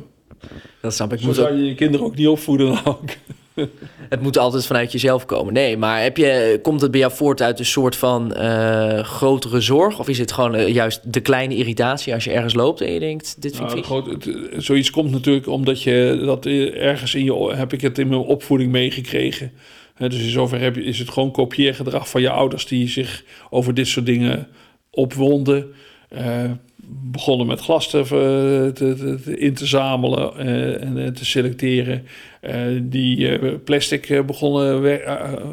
[0.81, 1.21] Dat snap ik.
[1.21, 2.79] Zo zou je je kinderen ook niet opvoeden.
[4.09, 5.53] het moet altijd vanuit jezelf komen.
[5.53, 9.61] Nee, maar heb je, komt het bij jou voort uit een soort van uh, grotere
[9.61, 9.99] zorg?
[9.99, 13.01] Of is het gewoon uh, juist de kleine irritatie als je ergens loopt en je
[13.01, 17.25] denkt, dit vind ik nou, groot, het, Zoiets komt natuurlijk omdat je dat ergens in
[17.25, 17.55] je...
[17.55, 19.53] heb ik het in mijn opvoeding meegekregen.
[20.09, 22.67] Dus in zover heb je, is het gewoon kopieergedrag van je ouders...
[22.67, 24.49] die zich over dit soort dingen
[24.91, 25.67] opwonden...
[26.19, 26.51] Uh,
[26.93, 28.03] begonnen met glas te,
[28.75, 32.07] te, te, in te zamelen uh, en te selecteren.
[32.83, 35.01] Die plastic begonnen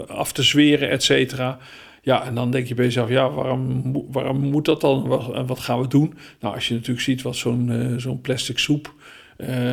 [0.07, 1.57] af te zweren, et cetera.
[2.01, 5.07] Ja, en dan denk je bij jezelf, ja, waarom, waarom moet dat dan?
[5.07, 6.13] Wat, wat gaan we doen?
[6.39, 8.93] Nou, als je natuurlijk ziet wat zo'n zo'n plastic soep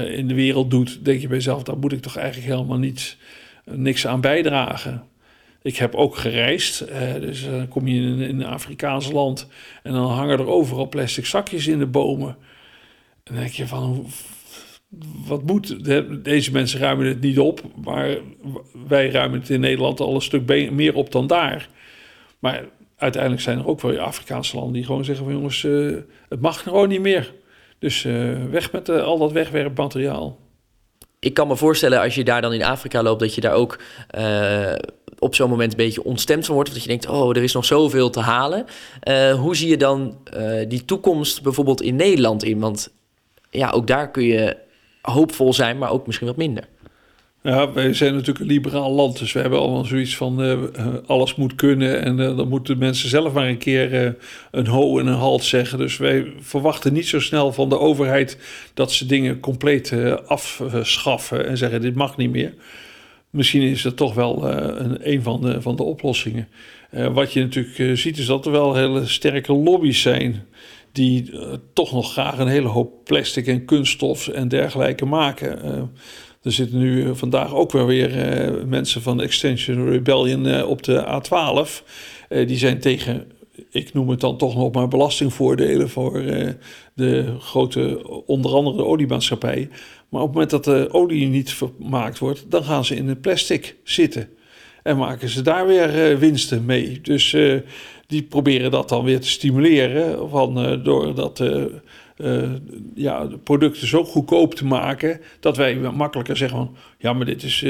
[0.07, 3.17] in de wereld doet, denk je bij jezelf, daar moet ik toch eigenlijk helemaal niet,
[3.65, 5.09] niks aan bijdragen.
[5.63, 6.89] Ik heb ook gereisd.
[6.89, 9.49] Uh, dus dan kom je in, een Afrikaans land
[9.83, 12.29] en dan hangen er overal plastic zakjes in de bomen.
[12.29, 14.07] En dan denk je van,
[15.27, 15.85] wat moet...
[16.25, 18.17] Deze mensen ruimen het niet op, maar
[18.89, 21.69] wij ruimen het in Nederland al een stuk meer op dan daar.
[22.39, 22.65] Maar
[22.97, 25.97] uiteindelijk zijn er ook wel Afrikaanse landen die gewoon zeggen van jongens, uh,
[26.29, 27.33] het mag gewoon niet meer.
[27.79, 28.03] Dus
[28.51, 30.39] weg met al dat wegwerpmateriaal.
[31.25, 33.79] Ik kan me voorstellen als je daar dan in Afrika loopt, dat je daar ook
[35.19, 36.69] op zo'n moment een beetje ontstemd van wordt.
[36.69, 38.67] Of dat je denkt, oh, er is nog zoveel te halen.
[39.09, 42.61] Uh, hoe zie je dan uh, die toekomst bijvoorbeeld in Nederland in?
[42.61, 42.93] Want
[43.51, 44.57] ja, ook daar kun je
[45.01, 46.69] hoopvol zijn, maar ook misschien wat minder.
[47.47, 50.59] Ja, wij zijn natuurlijk een liberaal land, dus we hebben allemaal zoiets van uh,
[51.07, 54.17] alles moet kunnen en uh, dan moeten mensen zelf maar een keer
[54.51, 55.79] een ho en een halt zeggen.
[55.79, 58.39] Dus wij verwachten niet zo snel van de overheid
[58.75, 59.95] dat ze dingen compleet
[60.27, 62.55] afschaffen en zeggen dit mag niet meer
[63.31, 66.49] misschien is dat toch wel een, een van, de, van de oplossingen.
[66.91, 70.47] Wat je natuurlijk ziet is dat er wel hele sterke lobby's zijn
[70.93, 71.31] die
[71.73, 75.91] toch nog graag een hele hoop plastic en kunststof en dergelijke maken.
[76.45, 81.85] Er zitten nu vandaag ook weer weer mensen van Extension Rebellion op de A12.
[82.29, 83.27] die zijn tegen
[83.71, 86.13] ik noem het dan toch nog maar belastingvoordelen voor
[86.95, 89.69] de grote, onder andere de oliemaatschappij.
[90.09, 93.21] Maar op het moment dat de olie niet vermaakt wordt, dan gaan ze in het
[93.21, 94.29] plastic zitten.
[94.83, 97.01] En maken ze daar weer winsten mee.
[97.03, 97.37] Dus
[98.07, 100.29] die proberen dat dan weer te stimuleren.
[100.29, 101.43] Van, door dat,
[102.95, 105.21] ja, de producten zo goedkoop te maken.
[105.41, 107.63] Dat wij makkelijker zeggen van ja, maar dit is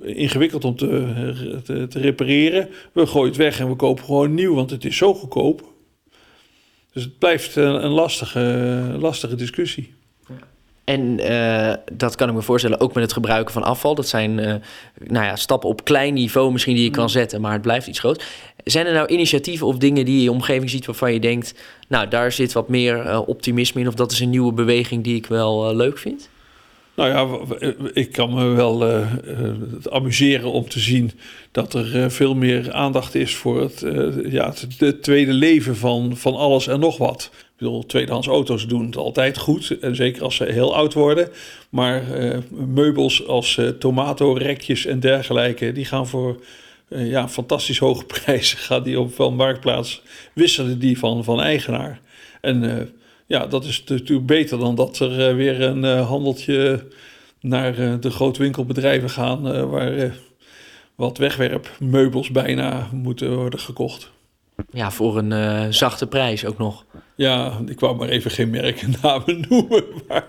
[0.00, 2.68] ingewikkeld om te, te, te, repareren.
[2.92, 5.72] We gooien het weg en we kopen gewoon nieuw, want het is zo goedkoop.
[6.92, 9.94] Dus het blijft een, een lastige, lastige discussie.
[10.84, 13.94] En uh, dat kan ik me voorstellen ook met het gebruiken van afval.
[13.94, 14.54] Dat zijn uh,
[14.98, 17.08] nou ja, stappen op klein niveau misschien die je kan mm.
[17.08, 18.24] zetten, maar het blijft iets groot.
[18.64, 21.54] Zijn er nou initiatieven of dingen die je in je omgeving ziet waarvan je denkt,
[21.88, 25.16] nou daar zit wat meer uh, optimisme in of dat is een nieuwe beweging die
[25.16, 26.30] ik wel leuk vind?
[26.94, 27.56] Nou ja,
[27.92, 29.06] ik kan me wel uh,
[29.90, 31.10] amuseren om te zien
[31.52, 33.84] dat er uh, veel meer aandacht is voor het,
[34.28, 37.30] ja, het, tweede leven van, van alles en nog wat
[37.86, 39.78] tweedehands auto's doen het altijd goed.
[39.80, 41.28] En zeker als ze heel oud worden.
[41.68, 46.42] Maar uh, meubels als uh, tomato-rekjes en dergelijke, die gaan voor
[46.88, 48.58] ja, fantastisch hoge prijzen.
[48.58, 52.00] Gaan die op wel marktplaats wisselen die van, van eigenaar.
[52.40, 52.90] En
[53.26, 56.86] ja, dat is natuurlijk beter dan dat er weer een handeltje
[57.40, 59.70] naar de grootwinkelbedrijven gaan.
[59.70, 60.14] waar
[60.94, 64.10] wat wegwerpmeubels bijna moeten worden gekocht.
[64.70, 66.84] Ja, voor een zachte prijs ook nog.
[67.14, 69.84] Ja, ik wou maar even geen merkennamen noemen.
[70.08, 70.26] Maar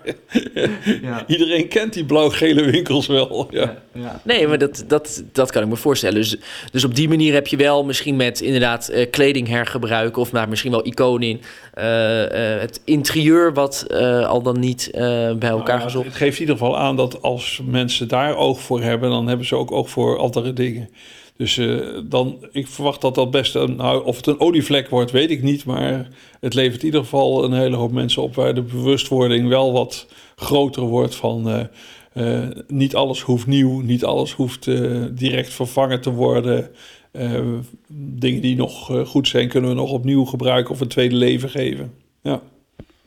[1.02, 1.24] ja.
[1.26, 3.46] iedereen kent die blauw-gele winkels wel.
[3.50, 3.82] Ja.
[3.92, 4.20] ja.
[4.24, 6.14] Nee, maar dat, dat, dat kan ik me voorstellen.
[6.14, 6.36] Dus,
[6.72, 10.22] dus op die manier heb je wel misschien met inderdaad uh, kleding hergebruiken...
[10.22, 11.40] of maar misschien wel iconen in.
[11.78, 13.86] Uh, uh, het interieur wat
[14.26, 16.06] al dan niet bij elkaar nou, gezocht.
[16.06, 19.10] Het geeft in ieder geval aan dat als mensen daar oog voor hebben...
[19.10, 20.88] dan hebben ze ook oog voor andere dingen.
[21.36, 25.10] Dus uh, dan, ik verwacht dat dat best een, nou, of het een olievlek wordt,
[25.10, 25.64] weet ik niet.
[25.64, 26.08] Maar
[26.40, 30.06] het levert in ieder geval een hele hoop mensen op waar de bewustwording wel wat
[30.36, 31.60] groter wordt van uh,
[32.14, 34.64] uh, niet alles hoeft nieuw, niet alles hoeft
[35.10, 36.70] direct vervangen te worden.
[37.88, 41.92] dingen die nog goed zijn, kunnen we nog opnieuw gebruiken of een tweede leven geven.
[42.22, 42.40] Ja.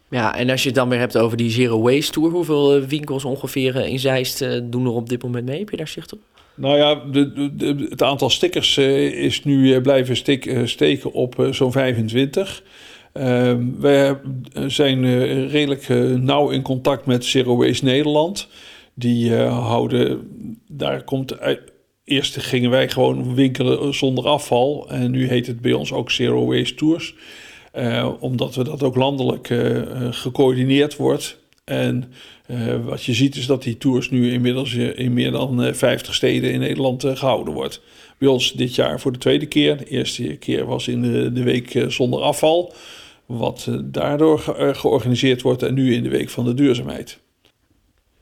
[0.10, 3.26] Ja, en als je het dan weer hebt over die Zero Waste Tour, hoeveel winkels
[3.26, 4.40] ongeveer in Zeist
[4.72, 5.60] doen er op dit moment mee?
[5.60, 6.20] Heb je daar zicht op?
[6.58, 7.02] Nou ja,
[7.90, 12.64] het aantal stickers uh, is nu uh, blijven uh, steken op zo'n 25.
[13.14, 14.18] Ehm, wij
[14.68, 15.06] zijn
[15.48, 15.88] redelijk
[16.20, 18.48] nauw in contact met Zero Waste Nederland.
[18.94, 20.28] Die houden,
[20.68, 21.36] daar komt
[22.04, 24.90] Eerst gingen wij gewoon winkelen zonder afval.
[24.90, 27.16] En nu heet het bij ons ook Zero Waste Tours.
[28.20, 29.48] omdat we dat ook landelijk
[30.12, 31.38] gecoördineerd wordt.
[31.68, 32.12] En
[32.86, 36.60] wat je ziet is dat die tours nu inmiddels in meer dan 50 steden in
[36.60, 37.82] Nederland gehouden wordt.
[38.18, 39.78] Bij ons dit jaar voor de tweede keer.
[39.78, 42.74] De eerste keer was in de, de week zonder afval.
[43.26, 44.40] Wat daardoor
[44.76, 47.20] georganiseerd wordt en nu in de week van de duurzaamheid.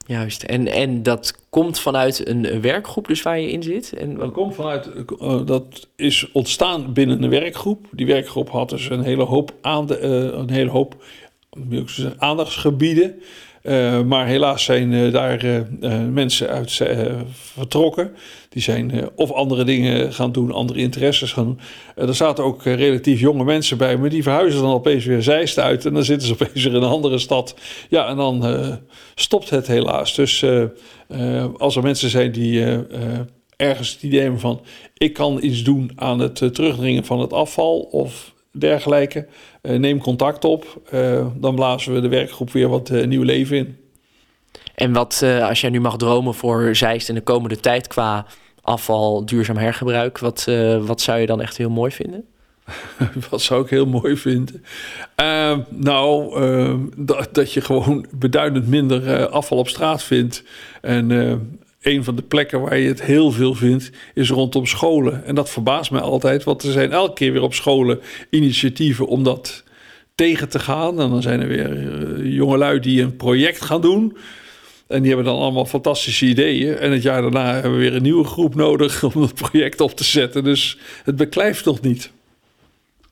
[0.08, 3.94] Juist, en, en dat komt vanuit een werkgroep dus waar je in zit?
[3.94, 4.16] En...
[4.18, 4.90] Dat komt vanuit,
[5.22, 7.88] uh, dat is ontstaan binnen een werkgroep.
[7.92, 11.04] Die werkgroep had dus een hele hoop, aan de, uh, een hele hoop
[12.18, 13.16] aandachtsgebieden.
[13.64, 15.66] Uh, maar helaas zijn daar
[16.12, 16.82] mensen uit
[17.32, 18.12] vertrokken.
[18.50, 21.60] Die zijn of andere dingen gaan doen, andere interesses gaan doen.
[22.08, 25.86] er zaten ook relatief jonge mensen bij, maar die verhuizen dan opeens weer Zeist uit.
[25.86, 27.56] En dan zitten ze opeens weer in een andere stad.
[27.90, 28.46] Ja, en dan
[29.16, 30.16] stopt het helaas.
[30.16, 30.46] Dus
[31.58, 32.66] als er mensen zijn die
[33.56, 34.62] ergens het idee hebben van...
[34.98, 37.80] ik kan iets doen aan het terugdringen van het afval...
[37.80, 39.28] of dergelijke.
[39.62, 40.82] Uh, neem contact op.
[40.94, 43.78] Uh, dan blazen we de werkgroep weer wat uh, nieuw leven in.
[44.76, 48.26] En wat, als jij nu mag dromen voor Zeist in de komende tijd qua
[48.62, 50.48] afval, duurzaam hergebruik, wat,
[50.82, 52.26] wat zou je dan echt heel mooi vinden?
[53.30, 54.64] wat zou ik heel mooi vinden?
[55.16, 60.44] Ehm, nou, ehm, dat, dat je gewoon beduidend minder afval op straat vindt.
[60.82, 61.10] En
[61.86, 65.26] een van de plekken waar je het heel veel vindt, is rondom scholen.
[65.26, 69.24] En dat verbaast mij altijd, want er zijn elke keer weer op scholen initiatieven om
[69.24, 69.64] dat
[70.16, 71.02] tegen te gaan.
[71.02, 74.18] En dan zijn er weer uh, jongelui die een project gaan doen.
[74.88, 76.78] En die hebben dan allemaal fantastische ideeën.
[76.78, 79.96] En het jaar daarna hebben we weer een nieuwe groep nodig om dat project op
[79.96, 80.44] te zetten.
[80.44, 82.12] Dus het beklijft nog niet.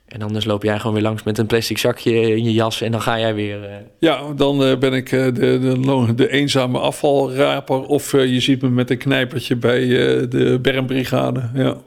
[0.05, 2.91] En anders loop jij gewoon weer langs met een plastic zakje in je jas en
[2.91, 3.63] dan ga jij weer.
[3.63, 3.75] Uh...
[3.99, 7.81] Ja, dan uh, ben ik uh, de, de, de, eenzame afvalraper.
[7.81, 9.87] Of je ziet me met een knijpertje bij
[10.27, 11.49] de bermbrigade.
[11.53, 11.77] Ja.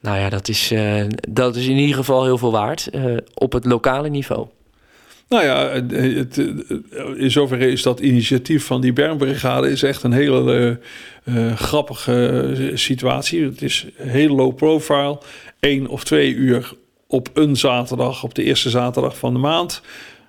[0.00, 0.72] Nou ja, dat is,
[1.28, 2.90] dat is in ieder geval heel veel waard
[3.34, 4.46] op het lokale niveau.
[5.28, 6.36] Nou ja, het,
[7.16, 10.78] in zoverre is dat initiatief van die Bernbrigade is echt een hele
[11.24, 13.44] uh, grappige situatie.
[13.44, 15.18] Het is heel low profile.
[15.60, 16.74] Eén of twee uur
[17.06, 19.82] op een zaterdag, op de eerste zaterdag van de maand.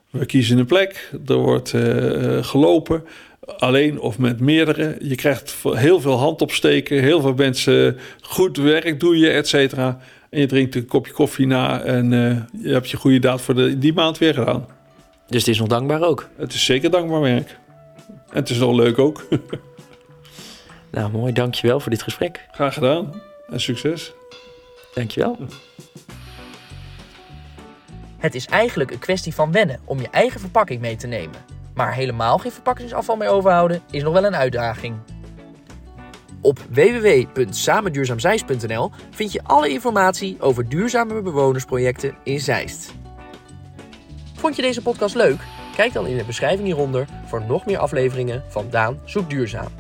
[0.10, 3.04] We kiezen een plek, er wordt uh, gelopen,
[3.58, 4.98] alleen of met meerdere.
[5.02, 10.00] Je krijgt heel veel handopsteken, heel veel mensen goed werk doe je, et cetera.
[10.30, 13.56] En je drinkt een kopje koffie na en uh, je hebt je goede daad voor
[13.56, 14.66] de, die maand weer gedaan.
[15.28, 16.30] Dus het is nog dankbaar ook?
[16.38, 17.58] Het is zeker dankbaar werk.
[18.08, 19.28] En het is nog leuk ook.
[20.92, 21.34] nou, mooi.
[21.34, 22.46] Dankjewel voor dit gesprek.
[22.52, 23.22] Graag gedaan.
[23.50, 24.14] En succes.
[24.98, 25.38] Dankjewel.
[28.18, 31.36] Het is eigenlijk een kwestie van wennen om je eigen verpakking mee te nemen.
[31.74, 34.96] Maar helemaal geen verpakkingsafval mee overhouden is nog wel een uitdaging.
[36.42, 42.94] Op www.samenduurzaamzeist.nl vind je alle informatie over duurzame bewonersprojecten in Zeist.
[44.34, 45.40] Vond je deze podcast leuk?
[45.76, 49.72] Kijk dan in de beschrijving hieronder voor nog meer afleveringen van Daan Zoekt Duurzaam.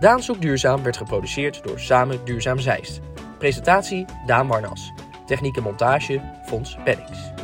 [0.00, 3.00] Daan Zoekt Duurzaam werd geproduceerd door Samen Duurzaam Zeist.
[3.38, 4.92] Presentatie Daan Warnas.
[5.26, 7.35] Techniek en montage Fons Pennings.